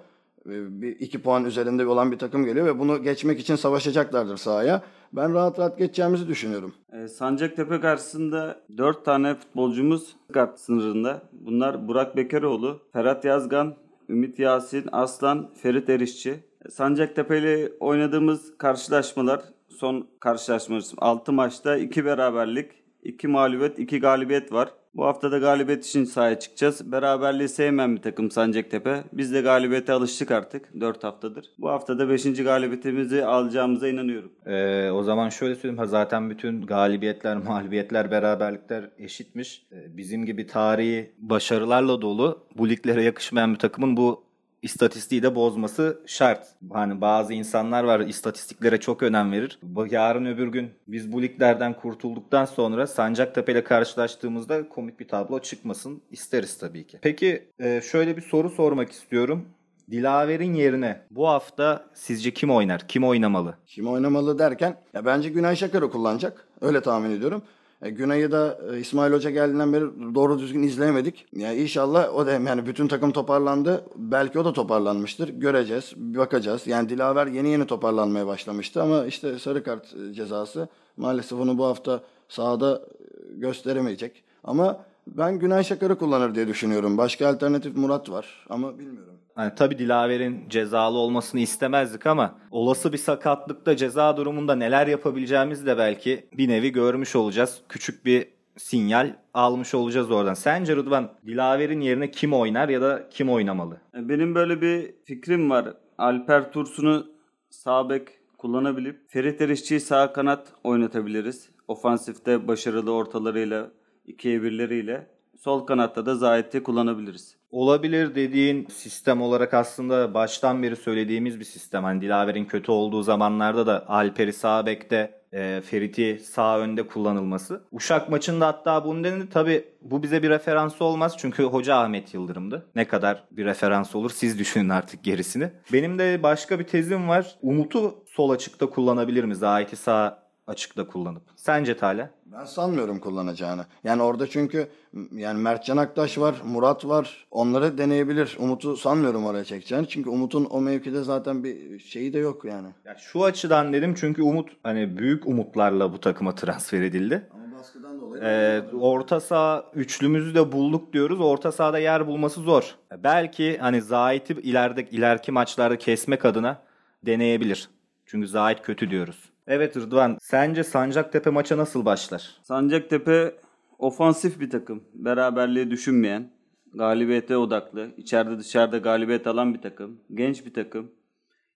Ee, 0.47 0.83
Bir 0.83 1.01
iki 1.01 1.23
puan 1.23 1.45
üzerinde 1.45 1.87
olan 1.87 2.13
bir 2.13 2.19
takım 2.19 2.45
geliyor 2.45 2.67
ve 2.67 2.79
bunu 2.79 3.03
geçmek 3.03 3.41
için 3.41 3.57
savaşacaklardır 3.57 4.37
sahaya. 4.37 4.83
Ben 5.13 5.35
rahat 5.35 5.59
rahat 5.59 5.79
geçeceğimizi 5.79 6.29
düşünüyorum. 6.29 6.75
E, 6.93 7.09
Sancaktepe 7.09 7.81
karşısında 7.81 8.61
4 8.77 9.05
tane 9.05 9.35
futbolcumuz 9.35 10.17
kart 10.33 10.61
sınırında. 10.61 11.23
Bunlar 11.33 11.89
Burak 11.89 12.17
Bekaroğlu, 12.17 12.81
Ferhat 12.93 13.25
Yazgan, 13.25 13.75
Ümit 14.09 14.39
Yasin, 14.39 14.85
Aslan, 14.93 15.51
Ferit 15.63 15.89
Erişçi. 15.89 16.35
Sancaktepe 16.71 17.39
ile 17.39 17.73
oynadığımız 17.81 18.59
karşılaşmalar 18.59 19.41
son 19.77 20.09
karşılaşmamız 20.21 20.95
6 20.99 21.33
maçta 21.33 21.77
2 21.77 22.05
beraberlik, 22.05 22.71
2 23.03 23.29
mağlubiyet, 23.29 23.79
2 23.79 24.01
galibiyet 24.01 24.53
var. 24.53 24.69
Bu 24.97 25.05
hafta 25.05 25.33
da 25.33 25.39
galibiyet 25.39 25.87
için 25.87 26.05
sahaya 26.05 26.39
çıkacağız. 26.39 26.93
Beraberliği 26.93 27.49
sevmeyen 27.49 27.97
bir 27.97 28.03
takım 28.03 28.31
Sancaktepe. 28.31 29.05
Biz 29.13 29.35
de 29.35 29.41
galibiyete 29.41 29.93
alıştık 29.93 30.31
artık 30.31 30.81
4 30.81 31.05
haftadır. 31.05 31.47
Bu 31.59 31.69
hafta 31.69 31.99
da 31.99 32.09
5. 32.09 32.25
galibiyetimizi 32.25 33.25
alacağımıza 33.25 33.89
inanıyorum. 33.89 34.33
Ee, 34.47 34.91
o 34.91 35.03
zaman 35.03 35.29
şöyle 35.29 35.55
söyleyeyim. 35.55 35.79
Ha, 35.79 35.87
zaten 35.87 36.31
bütün 36.31 36.63
galibiyetler, 36.63 37.37
mağlubiyetler, 37.47 38.11
beraberlikler 38.11 38.91
eşitmiş. 38.99 39.67
Ee, 39.73 39.97
bizim 39.97 40.27
gibi 40.27 40.47
tarihi 40.47 41.13
başarılarla 41.19 42.03
dolu 42.03 42.47
bu 42.59 42.69
liglere 42.69 43.03
yakışmayan 43.03 43.55
bir 43.55 43.59
takımın 43.59 43.97
bu 43.97 44.26
istatistiği 44.63 45.23
de 45.23 45.35
bozması 45.35 46.01
şart. 46.07 46.47
Hani 46.73 47.01
bazı 47.01 47.33
insanlar 47.35 47.85
var 47.85 48.01
istatistiklere 48.01 48.81
çok 48.81 49.03
önem 49.03 49.33
verir. 49.33 49.59
Yarın 49.91 50.27
öbür 50.27 50.49
gün 50.49 50.71
biz 50.89 51.13
bu 51.13 51.23
liglerden 51.23 51.75
kurtulduktan 51.75 52.45
sonra 52.45 52.87
Sancaktepe 52.87 53.53
ile 53.53 53.65
karşılaştığımızda 53.65 54.69
komik 54.69 55.01
bir 55.01 55.09
tablo 55.09 55.39
çıkmasın 55.39 56.03
isteriz 56.11 56.59
tabii 56.59 56.87
ki. 56.87 56.99
Peki 57.03 57.49
e, 57.59 57.81
şöyle 57.81 58.17
bir 58.17 58.23
soru 58.23 58.51
sormak 58.51 58.93
istiyorum. 58.93 59.45
Dilaver'in 59.91 60.55
yerine 60.55 61.01
bu 61.11 61.29
hafta 61.29 61.85
sizce 61.95 62.35
kim 62.35 62.51
oynar? 62.51 62.89
Kim 62.89 63.05
oynamalı? 63.05 63.55
Kim 63.67 63.89
oynamalı 63.89 64.39
derken 64.39 64.77
ya 64.95 65.05
bence 65.05 65.29
Günay 65.29 65.57
Şakar'ı 65.57 65.91
kullanacak. 65.91 66.49
Öyle 66.61 66.81
tahmin 66.81 67.11
ediyorum. 67.11 67.43
E, 67.83 67.91
Günay'ı 67.91 68.33
da 68.33 68.59
e, 68.73 68.81
İsmail 68.81 69.13
Hoca 69.13 69.31
geldiğinden 69.31 69.73
beri 69.73 70.15
doğru 70.15 70.39
düzgün 70.39 70.63
izleyemedik. 70.63 71.27
Ya 71.33 71.53
inşallah 71.53 72.15
o 72.15 72.27
da 72.27 72.33
yani 72.33 72.67
bütün 72.67 72.89
takım 72.89 73.13
toparlandı. 73.13 73.85
Belki 73.97 74.39
o 74.39 74.45
da 74.45 74.53
toparlanmıştır. 74.53 75.29
Göreceğiz, 75.29 75.93
bakacağız. 75.97 76.67
Yani 76.67 76.89
Dilaver 76.89 77.27
yeni 77.27 77.49
yeni 77.49 77.67
toparlanmaya 77.67 78.27
başlamıştı 78.27 78.83
ama 78.83 79.07
işte 79.07 79.39
sarı 79.39 79.63
kart 79.63 79.95
e, 79.95 80.13
cezası 80.13 80.69
maalesef 80.97 81.39
onu 81.39 81.59
bu 81.59 81.65
hafta 81.65 82.03
sahada 82.29 82.77
e, 82.77 83.39
gösteremeyecek. 83.39 84.25
Ama 84.45 84.85
ben 85.07 85.39
Günay 85.39 85.65
Şakar'ı 85.65 85.99
kullanır 85.99 86.35
diye 86.35 86.49
düşünüyorum. 86.49 86.99
Başka 86.99 87.29
alternatif 87.29 87.77
Murat 87.77 88.11
var 88.11 88.47
ama 88.49 88.79
bilmiyorum. 88.79 89.16
Hani 89.37 89.55
tabii 89.55 89.79
Dilaver'in 89.79 90.49
cezalı 90.49 90.99
olmasını 90.99 91.41
istemezdik 91.41 92.07
ama 92.07 92.39
olası 92.51 92.93
bir 92.93 92.99
sakatlıkta 92.99 93.77
ceza 93.77 94.17
durumunda 94.17 94.55
neler 94.55 94.87
yapabileceğimizi 94.87 95.67
de 95.67 95.79
belki 95.79 96.27
bir 96.33 96.49
nevi 96.49 96.73
görmüş 96.73 97.17
olacağız. 97.17 97.61
Küçük 97.69 98.05
bir 98.05 98.29
sinyal 98.57 99.15
almış 99.35 99.75
olacağız 99.75 100.11
oradan. 100.11 100.35
Sence 100.35 100.77
Rıdvan 100.77 101.13
Dilaver'in 101.27 101.81
yerine 101.81 102.11
kim 102.11 102.33
oynar 102.33 102.69
ya 102.69 102.81
da 102.83 103.09
kim 103.11 103.31
oynamalı? 103.31 103.81
E, 103.99 104.09
Benim 104.09 104.35
böyle 104.35 104.61
bir 104.61 104.95
fikrim 105.05 105.51
var. 105.51 105.75
Alper 105.99 106.53
Tursun'u 106.53 107.07
sağ 107.51 107.91
bek 107.91 108.09
kullanabilip 108.39 109.01
Ferit 109.09 109.41
Erişçi'yi 109.41 109.81
sağ 109.81 110.13
kanat 110.13 110.53
oynatabiliriz. 110.65 111.51
Ofansifte 111.69 112.49
başarılı 112.49 112.93
ortalarıyla, 112.93 113.71
ikiye 114.07 114.43
birleriyle. 114.43 115.16
Sol 115.41 115.67
kanatta 115.67 116.07
da 116.07 116.15
Zahit'i 116.15 116.63
kullanabiliriz. 116.63 117.37
Olabilir 117.51 118.15
dediğin 118.15 118.67
sistem 118.67 119.23
olarak 119.23 119.55
aslında 119.55 120.15
baştan 120.15 120.63
beri 120.63 120.77
söylediğimiz 120.77 121.41
bir 121.41 121.45
sistem. 121.45 121.85
Hani 121.85 122.01
Dilaver'in 122.01 122.45
kötü 122.45 122.73
olduğu 122.73 123.03
zamanlarda 123.03 123.67
da 123.67 123.89
Alper'i 123.89 124.33
sağ 124.33 124.67
bekte, 124.67 125.21
e, 125.33 125.63
Ferit'i 125.65 126.19
sağ 126.19 126.59
önde 126.59 126.87
kullanılması. 126.87 127.63
Uşak 127.73 128.09
maçında 128.09 128.47
hatta 128.47 128.85
bunun 128.85 129.05
denildi. 129.05 129.31
Tabii 129.31 129.65
bu 129.83 130.03
bize 130.03 130.23
bir 130.23 130.31
referans 130.31 130.83
olmaz. 130.83 131.15
Çünkü 131.19 131.43
hoca 131.43 131.77
Ahmet 131.77 132.15
Yıldırım'dı. 132.15 132.67
Ne 132.75 132.85
kadar 132.85 133.25
bir 133.31 133.45
referans 133.45 133.97
olur 133.97 134.11
siz 134.11 134.39
düşünün 134.39 134.69
artık 134.69 135.05
gerisini. 135.05 135.51
Benim 135.73 135.99
de 135.99 136.23
başka 136.23 136.59
bir 136.59 136.65
tezim 136.65 137.09
var. 137.09 137.37
Umut'u 137.43 138.05
sol 138.07 138.31
açıkta 138.31 138.67
kullanabilir 138.67 139.25
mi? 139.25 139.35
Zahit'i 139.35 139.77
sağ 139.77 140.26
açıkta 140.47 140.87
kullanıp. 140.87 141.23
Sence 141.37 141.77
Tala? 141.77 142.11
Ben 142.27 142.45
sanmıyorum 142.45 143.01
kullanacağını. 143.01 143.67
Yani 143.85 144.03
orada 144.03 144.27
çünkü 144.27 144.69
yani 145.13 145.41
Mertcan 145.43 145.77
Aktaş 145.77 146.19
var, 146.19 146.35
Murat 146.45 146.85
var. 146.85 147.27
Onları 147.31 147.79
deneyebilir. 147.79 148.37
Umut'u 148.41 148.77
sanmıyorum 148.77 149.27
oraya 149.27 149.45
çekeceğini. 149.45 149.89
Çünkü 149.89 150.11
Umut'un 150.11 150.47
o 150.51 150.61
mevkide 150.61 151.03
zaten 151.03 151.45
bir 151.45 151.79
şeyi 151.79 152.13
de 152.13 152.19
yok 152.19 152.45
yani. 152.45 152.69
Ya 152.85 152.97
şu 152.99 153.25
açıdan 153.25 153.73
dedim 153.73 153.95
çünkü 153.95 154.23
Umut 154.23 154.49
hani 154.63 154.99
büyük 154.99 155.27
umutlarla 155.27 155.93
bu 155.93 156.01
takıma 156.01 156.35
transfer 156.35 156.83
edildi. 156.83 157.29
Ama 157.35 157.59
baskıdan 157.59 158.01
dolayı 158.01 158.23
Ee, 158.25 158.63
orta 158.77 159.21
saha 159.21 159.65
üçlümüzü 159.75 160.35
de 160.35 160.53
bulduk 160.53 160.93
diyoruz. 160.93 161.21
Orta 161.21 161.53
sahada 161.53 161.79
yer 161.79 162.07
bulması 162.07 162.41
zor. 162.41 162.75
Belki 163.03 163.59
hani 163.59 163.83
Zahit'i 163.83 164.33
ileride 164.33 164.85
ileriki 164.91 165.33
maçlarda 165.33 165.79
kesmek 165.79 166.25
adına 166.25 166.63
deneyebilir. 167.07 167.69
Çünkü 168.07 168.29
Zahit 168.29 168.63
kötü 168.63 168.91
diyoruz. 168.91 169.31
Evet 169.49 169.77
Rıdvan, 169.77 170.19
sence 170.21 170.65
Sancaktepe 170.65 171.31
maça 171.31 171.57
nasıl 171.57 171.85
başlar? 171.85 172.37
Sancaktepe 172.43 173.35
ofansif 173.79 174.41
bir 174.41 174.51
takım. 174.51 174.85
Beraberliği 174.95 175.71
düşünmeyen, 175.71 176.31
galibiyete 176.75 177.37
odaklı, 177.37 177.91
içeride 177.97 178.39
dışarıda 178.39 178.79
galibiyet 178.79 179.27
alan 179.27 179.55
bir 179.55 179.63
takım. 179.63 180.01
Genç 180.15 180.47
bir 180.47 180.55
takım, 180.55 180.91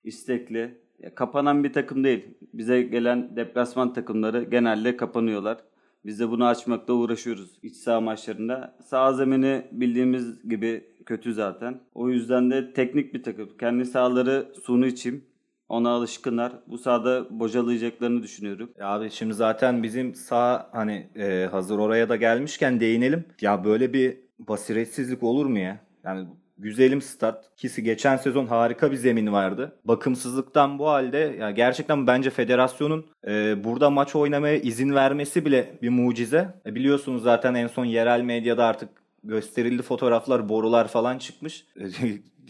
istekli, 0.04 0.78
kapanan 1.14 1.64
bir 1.64 1.73
takım 1.73 2.04
değil. 2.04 2.25
Bize 2.54 2.82
gelen 2.82 3.37
deplasman 3.37 3.92
takımları 3.92 4.42
genelde 4.42 4.97
kapanıyorlar. 4.97 5.59
Biz 6.04 6.20
de 6.20 6.30
bunu 6.30 6.47
açmakla 6.47 6.94
uğraşıyoruz 6.94 7.50
iç 7.62 7.76
saha 7.76 8.00
maçlarında. 8.00 8.76
Sağ 8.85 9.12
zemini 9.12 9.66
bildiğimiz 9.73 10.49
gibi 10.49 10.85
kötü 11.06 11.35
zaten. 11.35 11.80
O 11.94 12.09
yüzden 12.09 12.50
de 12.50 12.73
teknik 12.73 13.14
bir 13.14 13.23
takım. 13.23 13.49
Kendi 13.61 13.85
sahaları 13.85 14.52
sunu 14.62 14.87
içim. 14.87 15.29
Ona 15.71 15.91
alışkınlar. 15.91 16.53
Bu 16.67 16.79
sahada 16.79 17.27
bocalayacaklarını 17.31 18.23
düşünüyorum. 18.23 18.71
Ya 18.79 18.87
abi 18.87 19.11
şimdi 19.11 19.35
zaten 19.35 19.83
bizim 19.83 20.15
sağ 20.15 20.69
hani 20.73 21.11
e, 21.17 21.49
hazır 21.50 21.79
oraya 21.79 22.09
da 22.09 22.17
gelmişken 22.17 22.81
değinelim. 22.81 23.25
Ya 23.41 23.65
böyle 23.65 23.93
bir 23.93 24.17
basiretsizlik 24.39 25.23
olur 25.23 25.47
mu 25.47 25.59
ya? 25.59 25.81
Yani 26.05 26.27
güzelim 26.59 27.03
stat. 27.03 27.50
Kisi 27.57 27.83
geçen 27.83 28.17
sezon 28.17 28.47
harika 28.47 28.91
bir 28.91 28.97
zemin 28.97 29.33
vardı. 29.33 29.73
Bakımsızlıktan 29.85 30.79
bu 30.79 30.89
halde 30.89 31.37
ya 31.41 31.50
gerçekten 31.50 32.07
bence 32.07 32.31
federasyonun 32.31 33.07
e, 33.27 33.65
burada 33.65 33.91
maç 33.91 34.17
oynamaya 34.17 34.57
izin 34.57 34.95
vermesi 34.95 35.45
bile 35.45 35.79
bir 35.83 35.89
mucize. 35.89 36.55
E, 36.67 36.75
biliyorsunuz 36.75 37.23
zaten 37.23 37.55
en 37.55 37.67
son 37.67 37.85
yerel 37.85 38.21
medyada 38.21 38.65
artık 38.65 38.89
gösterildi 39.25 39.83
fotoğraflar, 39.83 40.49
borular 40.49 40.89
falan 40.89 41.19
çıkmış. 41.19 41.67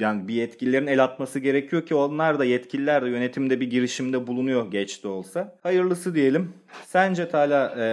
Yani 0.01 0.29
bir 0.29 0.35
yetkililerin 0.35 0.87
el 0.87 1.05
atması 1.05 1.39
gerekiyor 1.39 1.87
ki 1.87 1.95
onlar 1.95 2.39
da 2.39 2.45
yetkililer 2.45 3.05
de 3.05 3.09
yönetimde 3.09 3.61
bir 3.61 3.71
girişimde 3.71 4.27
bulunuyor 4.27 4.71
geç 4.71 5.05
de 5.05 5.09
olsa. 5.09 5.57
Hayırlısı 5.63 6.15
diyelim. 6.15 6.53
Sence 6.87 7.29
Tala 7.29 7.75
e, 7.79 7.87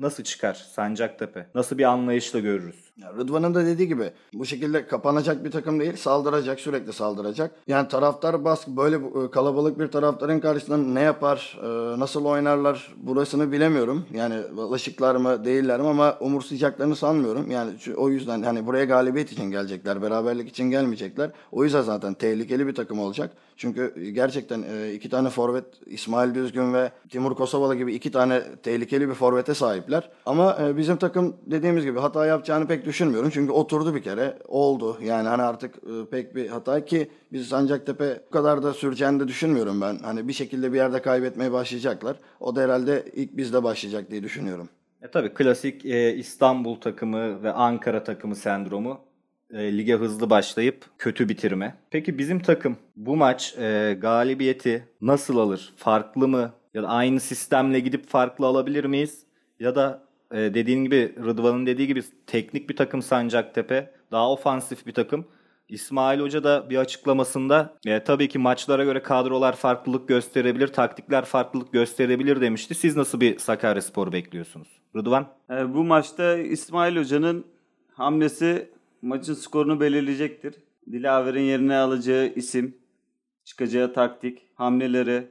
nasıl 0.00 0.22
çıkar 0.22 0.54
Sancaktepe? 0.54 1.46
Nasıl 1.54 1.78
bir 1.78 1.84
anlayışla 1.84 2.40
görürüz? 2.40 2.83
Rıdvan'ın 3.02 3.54
da 3.54 3.66
dediği 3.66 3.88
gibi 3.88 4.10
bu 4.34 4.46
şekilde 4.46 4.86
kapanacak 4.86 5.44
bir 5.44 5.50
takım 5.50 5.80
değil. 5.80 5.96
Saldıracak, 5.96 6.60
sürekli 6.60 6.92
saldıracak. 6.92 7.50
Yani 7.66 7.88
taraftar 7.88 8.44
baskı 8.44 8.76
böyle 8.76 8.96
e, 8.96 9.30
kalabalık 9.30 9.78
bir 9.78 9.86
taraftarın 9.88 10.40
karşısında 10.40 10.76
ne 10.76 11.00
yapar, 11.00 11.58
e, 11.62 12.00
nasıl 12.00 12.24
oynarlar 12.24 12.94
burasını 12.96 13.52
bilemiyorum. 13.52 14.04
Yani 14.12 14.34
alışıklar 14.58 15.16
mı 15.16 15.44
değiller 15.44 15.80
mi 15.80 15.88
ama 15.88 16.16
umursayacaklarını 16.20 16.96
sanmıyorum. 16.96 17.50
Yani 17.50 17.70
o 17.96 18.08
yüzden 18.08 18.42
hani 18.42 18.66
buraya 18.66 18.84
galibiyet 18.84 19.32
için 19.32 19.50
gelecekler, 19.50 20.02
beraberlik 20.02 20.48
için 20.48 20.70
gelmeyecekler. 20.70 21.30
O 21.52 21.64
yüzden 21.64 21.82
zaten 21.82 22.14
tehlikeli 22.14 22.66
bir 22.66 22.74
takım 22.74 22.98
olacak. 23.00 23.30
Çünkü 23.56 24.10
gerçekten 24.10 24.62
e, 24.62 24.92
iki 24.92 25.10
tane 25.10 25.28
forvet 25.28 25.64
İsmail 25.86 26.34
Düzgün 26.34 26.74
ve 26.74 26.90
Timur 27.08 27.34
Kosovalı 27.34 27.74
gibi 27.74 27.94
iki 27.94 28.10
tane 28.10 28.42
tehlikeli 28.62 29.08
bir 29.08 29.14
forvete 29.14 29.54
sahipler. 29.54 30.10
Ama 30.26 30.58
e, 30.62 30.76
bizim 30.76 30.96
takım 30.96 31.36
dediğimiz 31.46 31.84
gibi 31.84 31.98
hata 31.98 32.26
yapacağını 32.26 32.66
pek 32.66 32.84
düşünmüyorum. 32.84 33.30
Çünkü 33.30 33.52
oturdu 33.52 33.94
bir 33.94 34.02
kere. 34.02 34.38
Oldu. 34.48 34.98
Yani 35.02 35.28
hani 35.28 35.42
artık 35.42 35.74
e, 35.76 36.10
pek 36.10 36.34
bir 36.34 36.48
hata 36.48 36.84
ki 36.84 37.10
biz 37.32 37.48
Sancaktepe 37.48 38.20
bu 38.26 38.30
kadar 38.30 38.62
da 38.62 38.72
süreceğini 38.72 39.20
de 39.20 39.28
düşünmüyorum 39.28 39.80
ben. 39.80 39.98
Hani 39.98 40.28
bir 40.28 40.32
şekilde 40.32 40.72
bir 40.72 40.76
yerde 40.76 41.02
kaybetmeye 41.02 41.52
başlayacaklar. 41.52 42.16
O 42.40 42.56
da 42.56 42.60
herhalde 42.60 43.04
ilk 43.14 43.36
bizde 43.36 43.62
başlayacak 43.62 44.10
diye 44.10 44.22
düşünüyorum. 44.22 44.68
E 45.02 45.08
tabii 45.08 45.34
klasik 45.34 45.84
e, 45.86 46.14
İstanbul 46.14 46.76
takımı 46.76 47.42
ve 47.42 47.52
Ankara 47.52 48.04
takımı 48.04 48.36
sendromu. 48.36 49.00
E, 49.54 49.78
lige 49.78 49.94
hızlı 49.94 50.30
başlayıp 50.30 50.84
kötü 50.98 51.28
bitirme. 51.28 51.74
Peki 51.90 52.18
bizim 52.18 52.40
takım 52.40 52.76
bu 52.96 53.16
maç 53.16 53.54
e, 53.58 53.96
galibiyeti 54.00 54.88
nasıl 55.00 55.38
alır? 55.38 55.72
Farklı 55.76 56.28
mı? 56.28 56.52
Ya 56.74 56.82
da 56.82 56.88
aynı 56.88 57.20
sistemle 57.20 57.80
gidip 57.80 58.08
farklı 58.08 58.46
alabilir 58.46 58.84
miyiz? 58.84 59.22
Ya 59.60 59.74
da 59.74 60.02
e, 60.32 60.36
dediğin 60.36 60.84
gibi 60.84 61.14
Rıdvan'ın 61.24 61.66
dediği 61.66 61.86
gibi 61.86 62.02
teknik 62.26 62.70
bir 62.70 62.76
takım 62.76 63.02
Sancaktepe, 63.02 63.90
daha 64.12 64.30
ofansif 64.30 64.86
bir 64.86 64.92
takım. 64.92 65.24
İsmail 65.68 66.20
Hoca 66.20 66.44
da 66.44 66.70
bir 66.70 66.76
açıklamasında 66.76 67.74
e, 67.86 68.04
tabii 68.04 68.28
ki 68.28 68.38
maçlara 68.38 68.84
göre 68.84 69.02
kadrolar 69.02 69.56
farklılık 69.56 70.08
gösterebilir, 70.08 70.68
taktikler 70.68 71.24
farklılık 71.24 71.72
gösterebilir 71.72 72.40
demişti. 72.40 72.74
Siz 72.74 72.96
nasıl 72.96 73.20
bir 73.20 73.38
Sakaryaspor 73.38 74.12
bekliyorsunuz? 74.12 74.68
Rıdvan? 74.96 75.26
E, 75.50 75.74
bu 75.74 75.84
maçta 75.84 76.36
İsmail 76.36 76.96
Hoca'nın 76.96 77.46
hamlesi 77.92 78.73
maçın 79.04 79.34
skorunu 79.34 79.80
belirleyecektir. 79.80 80.54
Dilaver'in 80.92 81.42
yerine 81.42 81.76
alacağı 81.76 82.26
isim, 82.26 82.76
çıkacağı 83.44 83.92
taktik, 83.92 84.42
hamleleri, 84.54 85.26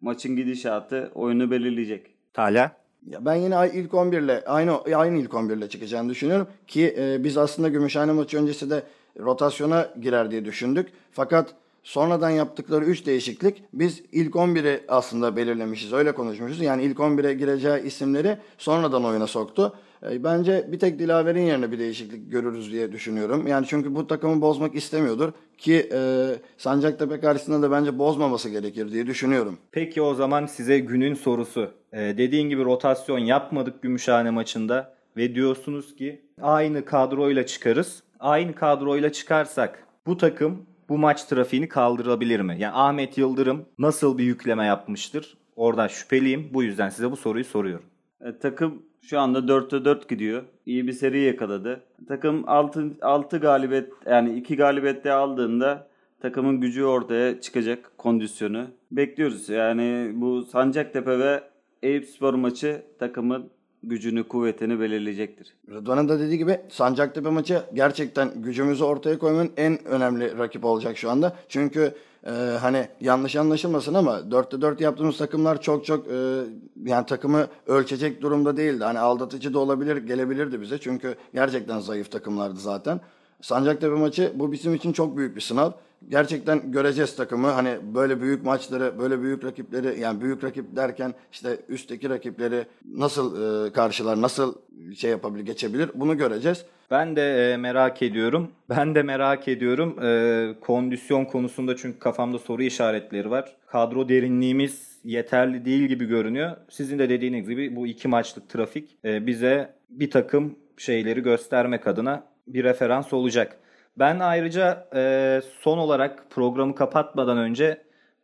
maçın 0.00 0.36
gidişatı 0.36 1.10
oyunu 1.14 1.50
belirleyecek. 1.50 2.06
Talha? 2.32 2.72
Ya 3.06 3.24
ben 3.24 3.34
yine 3.34 3.70
ilk 3.74 3.94
11 3.94 4.20
ile 4.20 4.44
aynı 4.46 4.80
aynı 4.94 5.18
ilk 5.18 5.34
11 5.34 5.56
ile 5.56 5.68
çıkacağını 5.68 6.08
düşünüyorum 6.08 6.48
ki 6.66 6.94
e, 6.98 7.24
biz 7.24 7.36
aslında 7.36 7.68
Gümüşhane 7.68 8.12
maçı 8.12 8.38
öncesi 8.38 8.70
de 8.70 8.82
rotasyona 9.20 9.88
girer 10.00 10.30
diye 10.30 10.44
düşündük. 10.44 10.88
Fakat 11.12 11.54
sonradan 11.82 12.30
yaptıkları 12.30 12.84
3 12.84 13.06
değişiklik 13.06 13.62
biz 13.72 14.02
ilk 14.12 14.34
11'i 14.34 14.80
aslında 14.88 15.36
belirlemişiz. 15.36 15.92
Öyle 15.92 16.14
konuşmuşuz. 16.14 16.60
Yani 16.60 16.82
ilk 16.82 16.98
11'e 16.98 17.34
gireceği 17.34 17.82
isimleri 17.82 18.38
sonradan 18.58 19.04
oyuna 19.04 19.26
soktu. 19.26 19.76
E, 20.02 20.24
bence 20.24 20.68
bir 20.72 20.78
tek 20.78 20.98
Dilaver'in 20.98 21.42
yerine 21.42 21.72
bir 21.72 21.78
değişiklik 21.78 22.30
görürüz 22.30 22.72
diye 22.72 22.92
düşünüyorum. 22.92 23.46
Yani 23.46 23.66
çünkü 23.66 23.94
bu 23.94 24.06
takımı 24.06 24.40
bozmak 24.40 24.74
istemiyordur 24.74 25.32
ki 25.58 25.88
e, 25.92 26.28
Sancaktepe 26.58 27.20
karşısında 27.20 27.62
da 27.62 27.70
bence 27.70 27.98
bozmaması 27.98 28.50
gerekir 28.50 28.92
diye 28.92 29.06
düşünüyorum. 29.06 29.58
Peki 29.72 30.02
o 30.02 30.14
zaman 30.14 30.46
size 30.46 30.78
günün 30.78 31.14
sorusu. 31.14 31.70
Ee, 31.92 32.14
dediğin 32.18 32.48
gibi 32.48 32.64
rotasyon 32.64 33.18
yapmadık 33.18 33.82
Gümüşhane 33.82 34.30
maçında 34.30 34.94
ve 35.16 35.34
diyorsunuz 35.34 35.96
ki 35.96 36.22
aynı 36.40 36.84
kadroyla 36.84 37.46
çıkarız. 37.46 38.02
Aynı 38.20 38.54
kadroyla 38.54 39.12
çıkarsak 39.12 39.86
bu 40.06 40.16
takım 40.16 40.66
bu 40.88 40.98
maç 40.98 41.24
trafiğini 41.24 41.68
kaldırabilir 41.68 42.40
mi? 42.40 42.56
Yani 42.58 42.74
Ahmet 42.74 43.18
Yıldırım 43.18 43.64
nasıl 43.78 44.18
bir 44.18 44.24
yükleme 44.24 44.64
yapmıştır? 44.64 45.36
Oradan 45.56 45.88
şüpheliyim. 45.88 46.48
Bu 46.52 46.62
yüzden 46.62 46.88
size 46.88 47.10
bu 47.10 47.16
soruyu 47.16 47.44
soruyorum. 47.44 47.86
E, 48.24 48.38
takım 48.38 48.82
şu 49.06 49.20
anda 49.20 49.38
4'te 49.38 49.84
4 49.84 50.08
gidiyor. 50.08 50.42
İyi 50.66 50.86
bir 50.86 50.92
seri 50.92 51.20
yakaladı. 51.20 51.80
Takım 52.08 52.44
6, 52.46 52.90
6 53.02 53.38
galibiyet 53.38 53.92
yani 54.06 54.38
2 54.38 54.56
galibiyette 54.56 55.12
aldığında 55.12 55.86
takımın 56.20 56.60
gücü 56.60 56.84
ortaya 56.84 57.40
çıkacak 57.40 57.98
kondisyonu. 57.98 58.66
Bekliyoruz. 58.92 59.48
Yani 59.48 60.12
bu 60.14 60.42
Sancaktepe 60.44 61.18
ve 61.18 61.42
Eyüpspor 61.82 62.34
maçı 62.34 62.82
takımın 62.98 63.50
gücünü, 63.82 64.24
kuvvetini 64.24 64.80
belirleyecektir. 64.80 65.54
Rıdvan'ın 65.70 66.08
da 66.08 66.20
dediği 66.20 66.38
gibi 66.38 66.60
Sancaktepe 66.68 67.30
maçı 67.30 67.62
gerçekten 67.74 68.28
gücümüzü 68.42 68.84
ortaya 68.84 69.18
koymanın 69.18 69.52
en 69.56 69.84
önemli 69.84 70.38
rakip 70.38 70.64
olacak 70.64 70.96
şu 70.96 71.10
anda. 71.10 71.36
Çünkü 71.48 71.94
e, 72.26 72.30
hani 72.60 72.88
yanlış 73.00 73.36
anlaşılmasın 73.36 73.94
ama 73.94 74.18
4'te 74.18 74.60
4 74.60 74.80
yaptığımız 74.80 75.18
takımlar 75.18 75.60
çok 75.60 75.84
çok 75.84 76.06
e, 76.08 76.42
yani 76.84 77.06
takımı 77.06 77.46
ölçecek 77.66 78.22
durumda 78.22 78.56
değildi. 78.56 78.84
Hani 78.84 78.98
aldatıcı 78.98 79.54
da 79.54 79.58
olabilir, 79.58 79.96
gelebilirdi 79.96 80.60
bize. 80.60 80.78
Çünkü 80.78 81.16
gerçekten 81.34 81.78
zayıf 81.78 82.10
takımlardı 82.10 82.60
zaten. 82.60 83.00
Sancaktepe 83.40 83.94
maçı 83.94 84.32
bu 84.34 84.52
bizim 84.52 84.74
için 84.74 84.92
çok 84.92 85.16
büyük 85.16 85.36
bir 85.36 85.40
sınav. 85.40 85.70
Gerçekten 86.08 86.72
göreceğiz 86.72 87.16
takımı. 87.16 87.48
Hani 87.48 87.76
böyle 87.94 88.20
büyük 88.20 88.44
maçları, 88.44 88.98
böyle 88.98 89.22
büyük 89.22 89.44
rakipleri 89.44 90.00
yani 90.00 90.20
büyük 90.20 90.44
rakip 90.44 90.76
derken 90.76 91.14
işte 91.32 91.58
üstteki 91.68 92.10
rakipleri 92.10 92.66
nasıl 92.94 93.66
e, 93.66 93.72
karşılar, 93.72 94.22
nasıl 94.22 94.54
şey 94.96 95.10
yapabilir, 95.10 95.44
geçebilir 95.44 95.90
bunu 95.94 96.16
göreceğiz. 96.16 96.64
Ben 96.90 97.16
de 97.16 97.52
e, 97.52 97.56
merak 97.56 98.02
ediyorum. 98.02 98.50
Ben 98.70 98.94
de 98.94 99.02
merak 99.02 99.48
ediyorum. 99.48 100.02
E, 100.04 100.54
kondisyon 100.60 101.24
konusunda 101.24 101.76
çünkü 101.76 101.98
kafamda 101.98 102.38
soru 102.38 102.62
işaretleri 102.62 103.30
var. 103.30 103.56
Kadro 103.66 104.08
derinliğimiz 104.08 104.98
yeterli 105.04 105.64
değil 105.64 105.82
gibi 105.82 106.04
görünüyor. 106.04 106.56
Sizin 106.68 106.98
de 106.98 107.08
dediğiniz 107.08 107.48
gibi 107.48 107.76
bu 107.76 107.86
iki 107.86 108.08
maçlık 108.08 108.48
trafik 108.48 108.96
e, 109.04 109.26
bize 109.26 109.74
bir 109.90 110.10
takım 110.10 110.54
şeyleri 110.76 111.22
göstermek 111.22 111.86
adına 111.86 112.24
bir 112.46 112.64
referans 112.64 113.12
olacak. 113.12 113.58
Ben 113.98 114.18
ayrıca 114.18 114.88
e, 114.94 115.42
son 115.60 115.78
olarak 115.78 116.30
programı 116.30 116.74
kapatmadan 116.74 117.38
önce 117.38 117.82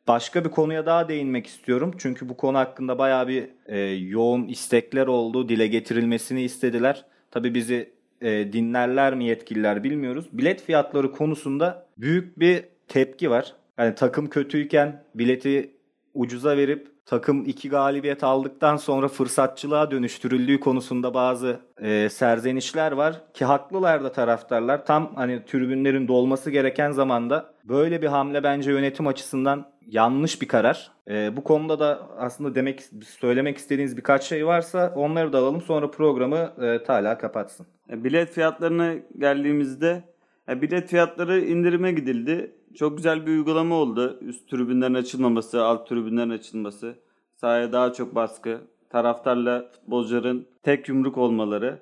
başka 0.08 0.44
bir 0.44 0.50
konuya 0.50 0.86
daha 0.86 1.08
değinmek 1.08 1.46
istiyorum. 1.46 1.94
Çünkü 1.98 2.28
bu 2.28 2.36
konu 2.36 2.58
hakkında 2.58 2.98
bayağı 2.98 3.28
bir 3.28 3.48
e, 3.66 3.78
yoğun 3.94 4.48
istekler 4.48 5.06
oldu. 5.06 5.48
Dile 5.48 5.66
getirilmesini 5.66 6.42
istediler. 6.42 7.04
Tabii 7.30 7.54
bizi 7.54 7.92
e, 8.20 8.52
dinlerler 8.52 9.14
mi 9.14 9.24
yetkililer 9.24 9.84
bilmiyoruz. 9.84 10.26
Bilet 10.32 10.62
fiyatları 10.62 11.12
konusunda 11.12 11.86
büyük 11.98 12.38
bir 12.38 12.64
tepki 12.88 13.30
var. 13.30 13.54
Yani 13.78 13.94
takım 13.94 14.28
kötüyken 14.28 15.04
bileti 15.14 15.70
ucuza 16.14 16.56
verip 16.56 16.91
takım 17.06 17.44
iki 17.44 17.68
galibiyet 17.68 18.24
aldıktan 18.24 18.76
sonra 18.76 19.08
fırsatçılığa 19.08 19.90
dönüştürüldüğü 19.90 20.60
konusunda 20.60 21.14
bazı 21.14 21.60
e, 21.80 22.08
serzenişler 22.08 22.92
var 22.92 23.20
ki 23.34 23.44
haklılar 23.44 24.04
da 24.04 24.12
taraftarlar. 24.12 24.86
Tam 24.86 25.14
hani 25.14 25.44
tribünlerin 25.44 26.08
dolması 26.08 26.50
gereken 26.50 26.90
zamanda 26.90 27.54
böyle 27.64 28.02
bir 28.02 28.06
hamle 28.06 28.42
bence 28.42 28.70
yönetim 28.70 29.06
açısından 29.06 29.72
yanlış 29.86 30.42
bir 30.42 30.48
karar. 30.48 30.90
E, 31.10 31.36
bu 31.36 31.44
konuda 31.44 31.80
da 31.80 32.08
aslında 32.18 32.54
demek 32.54 32.82
söylemek 33.06 33.58
istediğiniz 33.58 33.96
birkaç 33.96 34.24
şey 34.24 34.46
varsa 34.46 34.92
onları 34.96 35.32
da 35.32 35.38
alalım 35.38 35.60
sonra 35.60 35.90
programı 35.90 36.52
e, 36.62 36.82
Talha 36.84 37.18
kapatsın. 37.18 37.66
E, 37.90 38.04
Bilet 38.04 38.30
fiyatlarına 38.30 38.94
geldiğimizde 39.18 40.11
e, 40.48 40.62
bilet 40.62 40.88
fiyatları 40.88 41.40
indirime 41.40 41.92
gidildi. 41.92 42.54
Çok 42.74 42.96
güzel 42.96 43.26
bir 43.26 43.30
uygulama 43.30 43.74
oldu. 43.74 44.18
Üst 44.20 44.50
tribünlerin 44.50 44.94
açılmaması, 44.94 45.64
alt 45.64 45.88
tribünlerin 45.88 46.30
açılması. 46.30 46.94
Sahaya 47.34 47.72
daha 47.72 47.92
çok 47.92 48.14
baskı. 48.14 48.58
Taraftarla 48.90 49.70
futbolcuların 49.72 50.46
tek 50.62 50.88
yumruk 50.88 51.18
olmaları. 51.18 51.78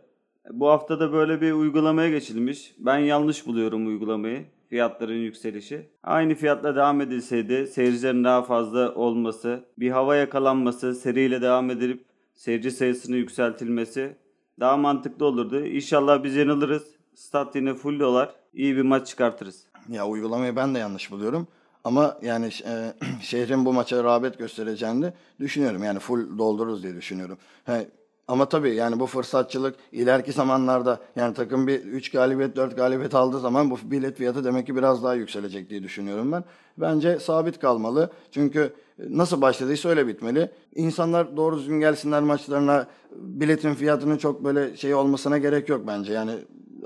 E, 0.46 0.60
Bu 0.60 0.68
hafta 0.68 1.00
da 1.00 1.12
böyle 1.12 1.40
bir 1.40 1.52
uygulamaya 1.52 2.10
geçilmiş. 2.10 2.74
Ben 2.78 2.98
yanlış 2.98 3.46
buluyorum 3.46 3.86
uygulamayı. 3.86 4.44
Fiyatların 4.68 5.14
yükselişi. 5.14 5.88
Aynı 6.02 6.34
fiyatla 6.34 6.76
devam 6.76 7.00
edilseydi 7.00 7.66
seyircilerin 7.66 8.24
daha 8.24 8.42
fazla 8.42 8.94
olması, 8.94 9.64
bir 9.78 9.90
hava 9.90 10.16
yakalanması, 10.16 10.94
seriyle 10.94 11.42
devam 11.42 11.70
edilip 11.70 12.04
seyirci 12.34 12.70
sayısını 12.70 13.16
yükseltilmesi 13.16 14.16
daha 14.60 14.76
mantıklı 14.76 15.26
olurdu. 15.26 15.64
İnşallah 15.66 16.24
biz 16.24 16.36
yanılırız. 16.36 16.99
Stat 17.14 17.56
yine 17.56 17.74
full 17.74 18.00
dolar. 18.00 18.34
İyi 18.54 18.76
bir 18.76 18.82
maç 18.82 19.08
çıkartırız. 19.08 19.64
Ya 19.88 20.06
uygulamayı 20.06 20.56
ben 20.56 20.74
de 20.74 20.78
yanlış 20.78 21.10
buluyorum. 21.10 21.48
Ama 21.84 22.18
yani 22.22 22.50
e, 22.66 22.92
şehrin 23.22 23.64
bu 23.64 23.72
maça 23.72 24.04
rağbet 24.04 24.38
göstereceğini 24.38 25.12
düşünüyorum. 25.40 25.82
Yani 25.84 25.98
full 25.98 26.38
doldururuz 26.38 26.82
diye 26.82 26.94
düşünüyorum. 26.94 27.38
He, 27.64 27.88
ama 28.28 28.48
tabii 28.48 28.74
yani 28.74 29.00
bu 29.00 29.06
fırsatçılık 29.06 29.76
ileriki 29.92 30.32
zamanlarda 30.32 31.00
yani 31.16 31.34
takım 31.34 31.66
bir 31.66 31.80
3 31.80 32.10
galibiyet 32.10 32.56
4 32.56 32.76
galibiyet 32.76 33.14
aldığı 33.14 33.40
zaman 33.40 33.70
bu 33.70 33.78
bilet 33.82 34.16
fiyatı 34.16 34.44
demek 34.44 34.66
ki 34.66 34.76
biraz 34.76 35.04
daha 35.04 35.14
yükselecek 35.14 35.70
diye 35.70 35.82
düşünüyorum 35.82 36.32
ben. 36.32 36.44
Bence 36.78 37.18
sabit 37.18 37.58
kalmalı. 37.58 38.10
Çünkü 38.30 38.74
nasıl 38.98 39.40
başladıysa 39.40 39.88
öyle 39.88 40.06
bitmeli. 40.06 40.50
İnsanlar 40.74 41.36
doğru 41.36 41.58
düzgün 41.58 41.80
gelsinler 41.80 42.22
maçlarına. 42.22 42.86
Biletin 43.16 43.74
fiyatının 43.74 44.16
çok 44.16 44.44
böyle 44.44 44.76
şey 44.76 44.94
olmasına 44.94 45.38
gerek 45.38 45.68
yok 45.68 45.86
bence. 45.86 46.12
Yani 46.12 46.32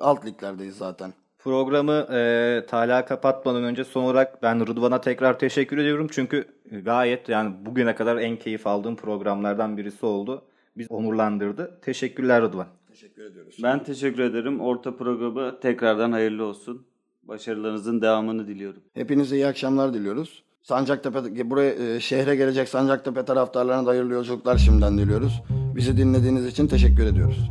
alt 0.00 0.26
liglerdeyiz 0.26 0.76
zaten. 0.76 1.12
Programı 1.38 1.92
e, 1.92 2.66
Talha 2.68 3.04
kapatmadan 3.04 3.64
önce 3.64 3.84
son 3.84 4.04
olarak 4.04 4.42
ben 4.42 4.66
Rıdvan'a 4.66 5.00
tekrar 5.00 5.38
teşekkür 5.38 5.78
ediyorum. 5.78 6.08
Çünkü 6.10 6.44
gayet 6.84 7.28
yani 7.28 7.54
bugüne 7.66 7.94
kadar 7.94 8.16
en 8.16 8.36
keyif 8.36 8.66
aldığım 8.66 8.96
programlardan 8.96 9.76
birisi 9.76 10.06
oldu. 10.06 10.42
Biz 10.76 10.86
onurlandırdı. 10.90 11.78
Teşekkürler 11.82 12.42
Rıdvan. 12.42 12.66
Teşekkür 12.88 13.24
ediyoruz. 13.24 13.56
Ben 13.62 13.84
teşekkür 13.84 14.22
ederim. 14.22 14.60
Orta 14.60 14.96
programı 14.96 15.60
tekrardan 15.60 16.12
hayırlı 16.12 16.44
olsun. 16.44 16.86
Başarılarınızın 17.22 18.02
devamını 18.02 18.46
diliyorum. 18.48 18.82
Hepinize 18.94 19.36
iyi 19.36 19.46
akşamlar 19.46 19.94
diliyoruz. 19.94 20.42
Sancaktepe 20.62 21.50
buraya 21.50 21.72
e, 21.72 22.00
şehre 22.00 22.36
gelecek 22.36 22.68
Sancaktepe 22.68 23.24
taraftarlarına 23.24 23.86
da 23.86 23.90
hayırlı 23.90 24.12
yolculuklar 24.12 24.58
şimdiden 24.58 24.98
diliyoruz. 24.98 25.42
Bizi 25.76 25.96
dinlediğiniz 25.96 26.46
için 26.46 26.66
teşekkür 26.66 27.06
ediyoruz. 27.06 27.50